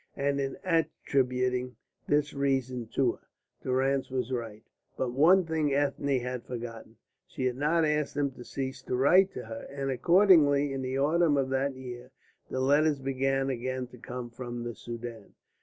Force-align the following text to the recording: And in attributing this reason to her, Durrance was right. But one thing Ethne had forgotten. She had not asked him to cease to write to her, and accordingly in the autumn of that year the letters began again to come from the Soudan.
And 0.15 0.39
in 0.41 0.57
attributing 0.63 1.75
this 2.07 2.33
reason 2.33 2.87
to 2.95 3.11
her, 3.17 3.27
Durrance 3.61 4.09
was 4.09 4.31
right. 4.31 4.63
But 4.97 5.11
one 5.13 5.45
thing 5.45 5.75
Ethne 5.75 6.19
had 6.21 6.43
forgotten. 6.43 6.95
She 7.27 7.45
had 7.45 7.55
not 7.55 7.85
asked 7.85 8.17
him 8.17 8.31
to 8.31 8.43
cease 8.43 8.81
to 8.81 8.95
write 8.95 9.31
to 9.33 9.45
her, 9.45 9.67
and 9.69 9.91
accordingly 9.91 10.73
in 10.73 10.81
the 10.81 10.97
autumn 10.97 11.37
of 11.37 11.51
that 11.51 11.75
year 11.75 12.09
the 12.49 12.61
letters 12.61 12.97
began 12.97 13.51
again 13.51 13.85
to 13.89 13.99
come 13.99 14.31
from 14.31 14.63
the 14.63 14.73
Soudan. 14.73 15.35